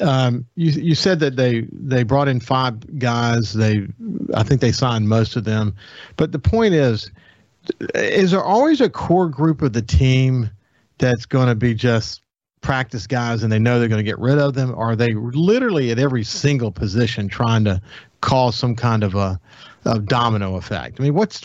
[0.00, 3.52] um, you you said that they they brought in five guys.
[3.52, 3.86] They,
[4.34, 5.74] I think they signed most of them,
[6.16, 7.10] but the point is,
[7.94, 10.50] is there always a core group of the team
[11.02, 12.22] that's going to be just
[12.60, 14.70] practice guys and they know they're going to get rid of them?
[14.70, 17.82] Or are they literally at every single position trying to
[18.20, 19.38] cause some kind of a,
[19.84, 21.00] a domino effect?
[21.00, 21.44] I mean, what's,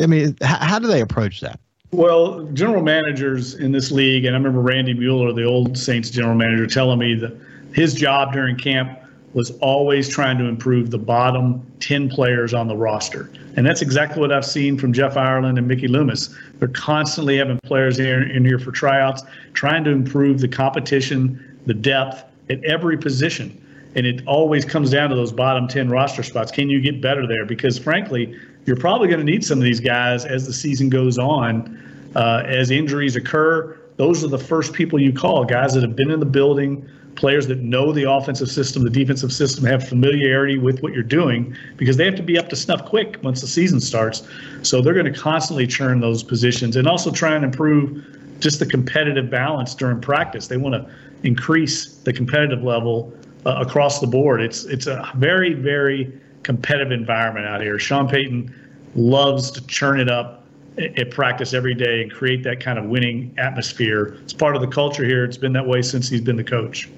[0.00, 1.60] I mean, how, how do they approach that?
[1.90, 6.36] Well, general managers in this league, and I remember Randy Mueller, the old Saints general
[6.36, 7.36] manager, telling me that
[7.74, 8.96] his job during camp
[9.32, 13.30] was always trying to improve the bottom 10 players on the roster.
[13.56, 16.34] And that's exactly what I've seen from Jeff Ireland and Mickey Loomis.
[16.58, 21.74] They're constantly having players here in here for tryouts, trying to improve the competition, the
[21.74, 23.56] depth at every position.
[23.94, 26.50] And it always comes down to those bottom 10 roster spots.
[26.50, 27.44] Can you get better there?
[27.44, 31.18] Because frankly, you're probably going to need some of these guys as the season goes
[31.18, 31.78] on.
[32.14, 36.10] Uh, as injuries occur, those are the first people you call, guys that have been
[36.10, 40.80] in the building, players that know the offensive system, the defensive system, have familiarity with
[40.80, 43.80] what you're doing because they have to be up to snuff quick once the season
[43.80, 44.26] starts.
[44.62, 48.04] So they're going to constantly churn those positions and also try and improve
[48.40, 50.48] just the competitive balance during practice.
[50.48, 53.12] They want to increase the competitive level
[53.44, 54.40] uh, across the board.
[54.40, 57.78] It's it's a very very competitive environment out here.
[57.78, 58.54] Sean Payton
[58.94, 60.39] loves to churn it up
[60.78, 64.16] at practice every day and create that kind of winning atmosphere.
[64.22, 65.24] It's part of the culture here.
[65.24, 66.88] It's been that way since he's been the coach.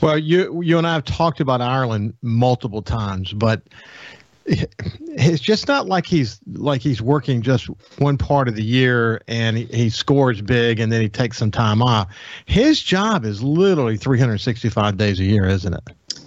[0.00, 3.62] Well, you you and I have talked about Ireland multiple times, but
[4.46, 7.66] it's just not like he's like he's working just
[7.98, 11.50] one part of the year and he, he, scores big and then he takes some
[11.50, 12.08] time off.
[12.46, 15.82] His job is literally 365 days a year, isn't it?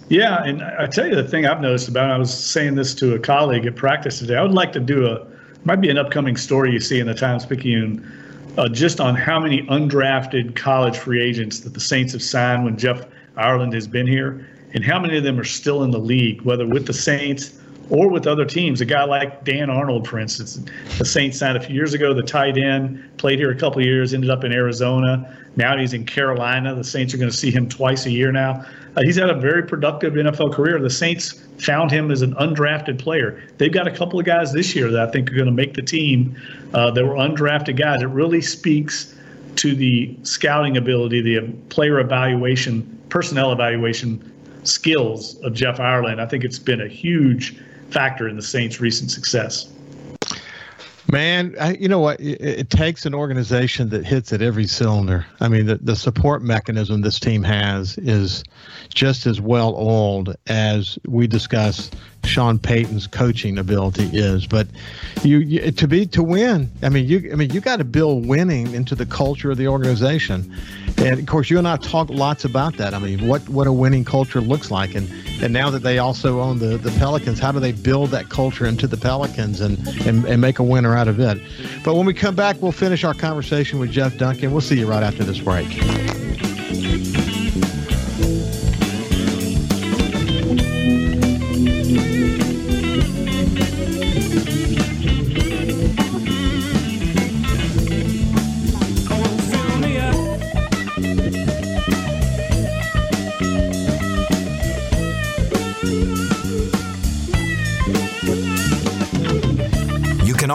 [0.08, 2.10] Yeah, and I tell you the thing I've noticed about.
[2.10, 4.36] It, I was saying this to a colleague at practice today.
[4.36, 5.26] I would like to do a
[5.64, 8.12] might be an upcoming story you see in the Times Picayune
[8.56, 12.76] uh, just on how many undrafted college free agents that the Saints have signed when
[12.76, 13.04] Jeff
[13.36, 16.66] Ireland has been here, and how many of them are still in the league, whether
[16.66, 17.58] with the Saints
[17.90, 18.80] or with other teams.
[18.80, 20.58] A guy like Dan Arnold, for instance,
[20.98, 24.14] the Saints signed a few years ago, the tight end, played here a couple years,
[24.14, 25.36] ended up in Arizona.
[25.56, 26.74] Now he's in Carolina.
[26.74, 28.64] The Saints are going to see him twice a year now.
[28.96, 30.80] Uh, he's had a very productive NFL career.
[30.80, 33.42] The Saints found him as an undrafted player.
[33.58, 35.74] They've got a couple of guys this year that I think are going to make
[35.74, 36.36] the team
[36.72, 38.02] uh, that were undrafted guys.
[38.02, 39.14] It really speaks
[39.56, 44.32] to the scouting ability, the player evaluation, personnel evaluation
[44.64, 46.20] skills of Jeff Ireland.
[46.20, 49.70] I think it's been a huge factor in the Saints' recent success.
[51.10, 52.18] Man, I, you know what?
[52.18, 55.26] It, it, takes an organization that hits at every cylinder.
[55.38, 58.42] I mean, the, the support mechanism this team has is
[58.92, 61.90] just as well oiled as we discuss
[62.26, 64.46] Sean Payton's coaching ability is.
[64.46, 64.66] But
[65.22, 68.26] you, you to be to win, I mean, you I mean you got to build
[68.26, 70.54] winning into the culture of the organization.
[70.98, 72.94] And of course, you and I talk lots about that.
[72.94, 75.08] I mean, what what a winning culture looks like, and
[75.42, 78.66] and now that they also own the the Pelicans, how do they build that culture
[78.66, 81.40] into the Pelicans and and, and make a winner out of it?
[81.84, 84.52] But when we come back, we'll finish our conversation with Jeff Duncan.
[84.52, 85.68] We'll see you right after this break.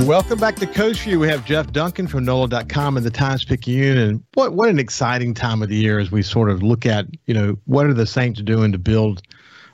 [0.00, 1.18] Welcome back to Coast View.
[1.18, 3.96] We have Jeff Duncan from NOLA.com and the Times Picayune.
[3.96, 7.06] And what, what an exciting time of the year as we sort of look at,
[7.24, 9.22] you know, what are the Saints doing to build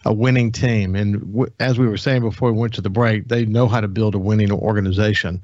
[0.05, 0.95] a winning team.
[0.95, 3.81] And w- as we were saying before we went to the break, they know how
[3.81, 5.43] to build a winning organization.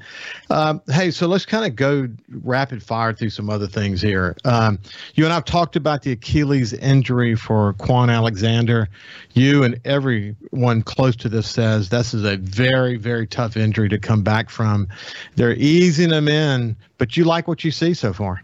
[0.50, 2.08] Um, hey, so let's kind of go
[2.42, 4.36] rapid fire through some other things here.
[4.44, 4.78] Um,
[5.14, 8.88] you and I've talked about the Achilles injury for Kwon Alexander.
[9.32, 13.98] You and everyone close to this says this is a very, very tough injury to
[13.98, 14.88] come back from.
[15.36, 18.42] They're easing him in, but you like what you see so far.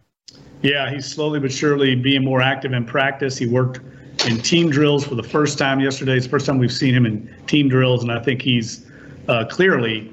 [0.62, 3.36] Yeah, he's slowly but surely being more active in practice.
[3.36, 3.80] He worked
[4.26, 6.16] in team drills for the first time yesterday.
[6.16, 8.86] It's the first time we've seen him in team drills, and I think he's
[9.28, 10.12] uh, clearly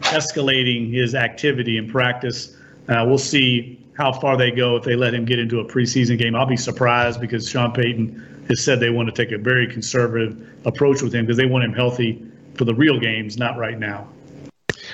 [0.00, 2.56] escalating his activity in practice.
[2.88, 6.18] Uh, we'll see how far they go if they let him get into a preseason
[6.18, 6.34] game.
[6.34, 10.36] I'll be surprised because Sean Payton has said they want to take a very conservative
[10.66, 14.06] approach with him because they want him healthy for the real games, not right now.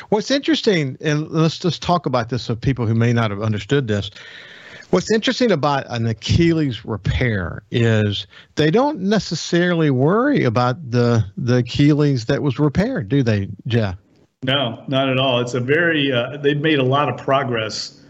[0.08, 3.88] What's interesting, and let's just talk about this so people who may not have understood
[3.88, 4.10] this.
[4.92, 8.26] What's interesting about an Achilles repair is
[8.56, 13.96] they don't necessarily worry about the the Achilles that was repaired, do they, Jeff?
[14.42, 15.40] No, not at all.
[15.40, 18.02] It's a very uh, they've made a lot of progress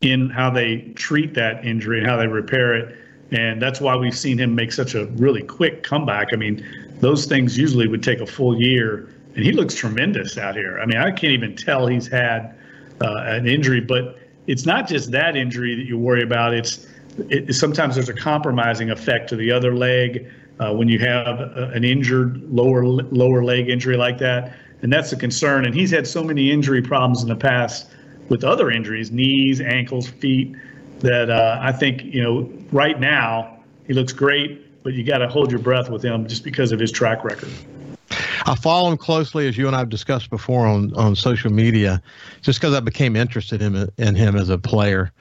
[0.00, 2.96] in how they treat that injury and how they repair it,
[3.32, 6.28] and that's why we've seen him make such a really quick comeback.
[6.32, 6.64] I mean,
[7.00, 10.78] those things usually would take a full year, and he looks tremendous out here.
[10.78, 12.54] I mean, I can't even tell he's had
[13.00, 16.54] uh, an injury, but it's not just that injury that you worry about.
[16.54, 16.86] It's
[17.28, 20.26] it, sometimes there's a compromising effect to the other leg
[20.58, 25.12] uh, when you have a, an injured lower lower leg injury like that, and that's
[25.12, 25.66] a concern.
[25.66, 27.90] And he's had so many injury problems in the past
[28.30, 30.56] with other injuries, knees, ankles, feet,
[31.00, 35.28] that uh, I think you know right now he looks great, but you got to
[35.28, 37.50] hold your breath with him just because of his track record.
[38.48, 42.00] I follow him closely, as you and I have discussed before on, on social media,
[42.40, 45.12] just because I became interested in, in him as a player.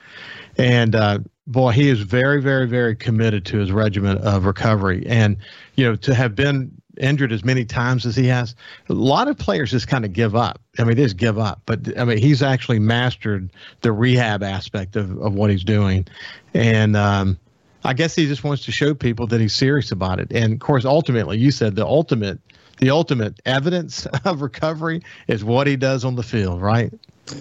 [0.58, 5.06] And uh, boy, he is very, very, very committed to his regimen of recovery.
[5.08, 5.36] And,
[5.76, 8.56] you know, to have been injured as many times as he has,
[8.88, 10.62] a lot of players just kind of give up.
[10.80, 11.62] I mean, they just give up.
[11.66, 13.52] But, I mean, he's actually mastered
[13.82, 16.08] the rehab aspect of, of what he's doing.
[16.54, 17.38] And, um,
[17.84, 20.34] I guess he just wants to show people that he's serious about it.
[20.34, 22.40] And of course, ultimately, you said the ultimate
[22.78, 26.94] the ultimate evidence of recovery is what he does on the field, right?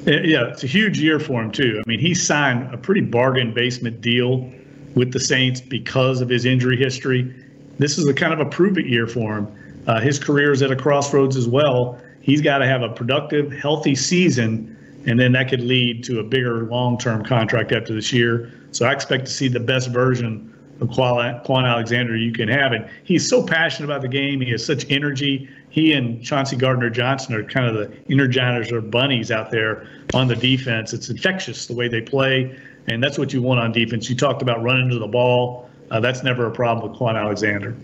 [0.05, 1.81] Yeah, it's a huge year for him too.
[1.85, 4.51] I mean, he signed a pretty bargain basement deal
[4.95, 7.33] with the Saints because of his injury history.
[7.79, 9.83] This is a kind of a prove it year for him.
[9.87, 12.01] Uh, his career is at a crossroads as well.
[12.21, 14.77] He's got to have a productive, healthy season,
[15.07, 18.53] and then that could lead to a bigger long term contract after this year.
[18.73, 22.73] So I expect to see the best version Kwon Alexander you can have.
[22.73, 24.41] And he's so passionate about the game.
[24.41, 25.49] He has such energy.
[25.71, 30.29] He and Chauncey Gardner Johnson are kind of the energizers or bunnies out there on
[30.29, 30.93] the defense.
[30.93, 34.09] It's infectious the way they play, and that's what you want on defense.
[34.09, 35.69] You talked about running to the ball.
[35.91, 37.77] Uh, that's never a problem with Kwon Alexander.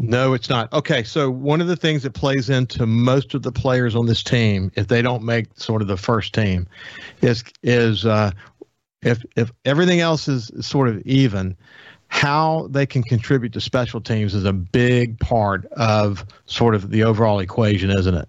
[0.00, 0.72] No, it's not.
[0.72, 4.22] Okay, so one of the things that plays into most of the players on this
[4.22, 6.66] team, if they don't make sort of the first team,
[7.20, 8.30] is is uh,
[9.02, 11.56] if if everything else is sort of even,
[12.08, 17.04] how they can contribute to special teams is a big part of sort of the
[17.04, 18.28] overall equation, isn't it?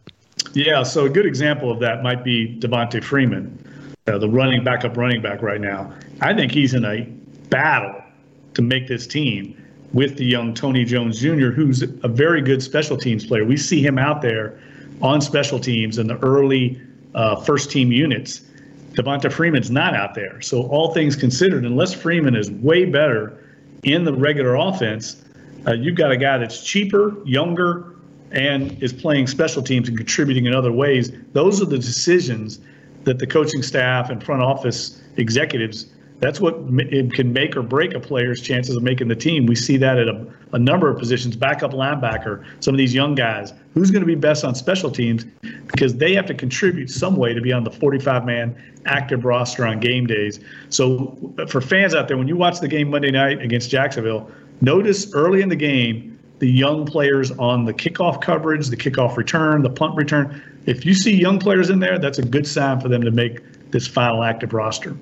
[0.54, 0.84] Yeah.
[0.84, 5.22] So a good example of that might be Devonta Freeman, uh, the running backup running
[5.22, 5.94] back right now.
[6.22, 7.02] I think he's in a
[7.50, 8.02] battle
[8.54, 9.56] to make this team
[9.94, 13.44] with the young Tony Jones Jr., who's a very good special teams player.
[13.46, 14.60] We see him out there
[15.02, 16.80] on special teams in the early
[17.16, 18.42] uh, first team units.
[18.92, 20.42] Devonta Freeman's not out there.
[20.42, 23.38] So all things considered, unless Freeman is way better
[23.84, 25.24] in the regular offense,
[25.68, 27.96] uh, you've got a guy that's cheaper, younger,
[28.32, 31.12] and is playing special teams and contributing in other ways.
[31.34, 32.60] Those are the decisions
[33.04, 35.88] that the coaching staff and front office executives
[36.20, 36.56] that's what
[37.14, 39.46] can make or break a player's chances of making the team.
[39.46, 43.16] We see that at a, a number of positions, backup linebacker, some of these young
[43.16, 43.54] guys.
[43.74, 45.26] Who's going to be best on special teams?
[45.68, 48.56] Because they have to contribute some way to be on the 45 man
[48.86, 50.40] active roster on game days.
[50.70, 54.30] So, uh, for fans out there, when you watch the game Monday night against Jacksonville,
[54.62, 59.62] notice early in the game the young players on the kickoff coverage, the kickoff return,
[59.62, 60.42] the punt return.
[60.66, 63.72] If you see young players in there, that's a good sign for them to make
[63.72, 64.98] this final active roster.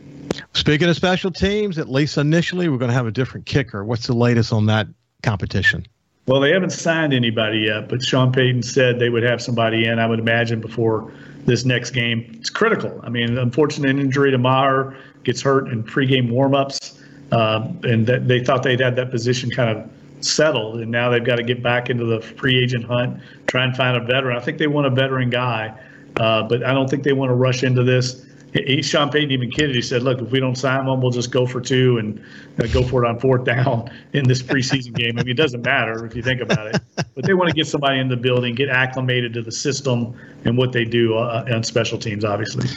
[0.54, 3.86] Speaking of special teams, at least initially, we're going to have a different kicker.
[3.86, 4.88] What's the latest on that
[5.24, 5.86] competition?
[6.28, 9.98] Well, they haven't signed anybody yet, but Sean Payton said they would have somebody in,
[9.98, 11.10] I would imagine, before
[11.46, 12.30] this next game.
[12.38, 13.00] It's critical.
[13.02, 17.02] I mean, unfortunate injury to Maher gets hurt in pregame warmups,
[17.32, 21.24] uh, and that they thought they'd had that position kind of settled, and now they've
[21.24, 24.36] got to get back into the free agent hunt, try and find a veteran.
[24.36, 25.74] I think they want a veteran guy,
[26.18, 29.52] uh, but I don't think they want to rush into this he, Sean Payton even
[29.52, 29.76] kidded.
[29.76, 32.24] He said, "Look, if we don't sign one, we'll just go for two and
[32.62, 35.64] uh, go for it on fourth down in this preseason game." I mean, it doesn't
[35.64, 36.82] matter if you think about it,
[37.16, 40.58] but they want to get somebody in the building, get acclimated to the system and
[40.58, 42.24] what they do uh, on special teams.
[42.24, 42.68] Obviously,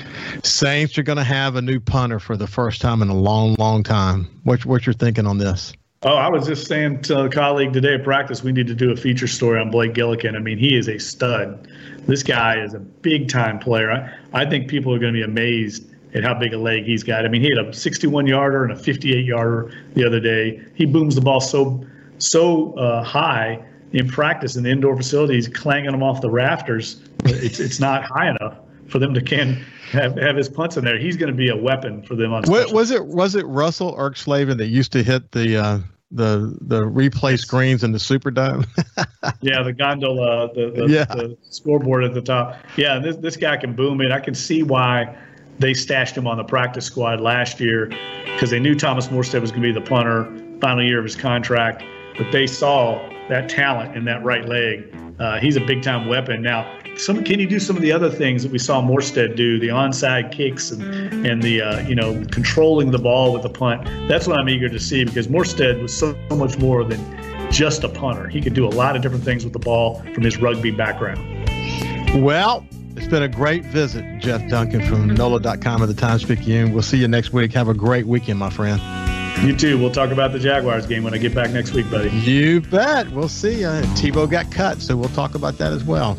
[0.42, 3.54] Saints are going to have a new punter for the first time in a long,
[3.58, 4.28] long time.
[4.44, 5.72] What what you're thinking on this?
[6.02, 8.90] Oh, I was just saying to a colleague today at practice, we need to do
[8.90, 10.34] a feature story on Blake Gillikin.
[10.34, 11.68] I mean, he is a stud.
[12.06, 14.18] This guy is a big time player.
[14.32, 17.24] I, think people are going to be amazed at how big a leg he's got.
[17.24, 20.62] I mean, he had a 61 yarder and a 58 yarder the other day.
[20.74, 21.84] He booms the ball so
[22.18, 27.02] so uh, high in practice in the indoor facilities, clanging them off the rafters.
[27.24, 28.58] It's it's not high enough
[28.88, 30.98] for them to can have, have his punts in there.
[30.98, 32.42] He's going to be a weapon for them on.
[32.44, 35.78] What, was it was it Russell Erxleben that used to hit the uh,
[36.10, 38.66] the the replay screens in the Superdome.
[39.40, 41.04] yeah, the gondola, the, the, yeah.
[41.04, 42.56] the, scoreboard at the top.
[42.76, 44.10] Yeah, this this guy can boom it.
[44.10, 45.16] I can see why
[45.58, 47.86] they stashed him on the practice squad last year
[48.24, 50.24] because they knew Thomas Morstead was going to be the punter,
[50.60, 51.84] final year of his contract.
[52.16, 52.98] But they saw
[53.28, 54.94] that talent in that right leg.
[55.18, 56.42] Uh, he's a big time weapon.
[56.42, 59.58] Now, some can you do some of the other things that we saw Morstead do,
[59.58, 63.84] the onside kicks and and the uh, you know controlling the ball with the punt?
[64.06, 67.00] That's what I'm eager to see because Morstead was so, so much more than
[67.50, 68.28] just a punter.
[68.28, 71.18] He could do a lot of different things with the ball from his rugby background.
[72.22, 76.72] Well, it's been a great visit, Jeff Duncan from NOLA.com of the Times Picayune.
[76.72, 77.52] We'll see you next week.
[77.54, 78.80] Have a great weekend, my friend.
[79.42, 79.78] You too.
[79.78, 82.10] We'll talk about the Jaguars game when I get back next week, buddy.
[82.10, 83.10] You bet.
[83.10, 83.64] We'll see.
[83.64, 86.18] Uh, Tebow got cut, so we'll talk about that as well.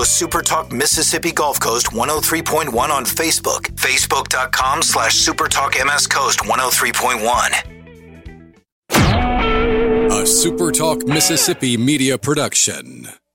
[0.00, 3.66] Follow Super Talk Mississippi Gulf Coast 103.1 on Facebook.
[3.76, 7.66] Facebook.com slash Super Talk MS Coast 103.1.
[10.06, 13.08] A SuperTalk Mississippi media production.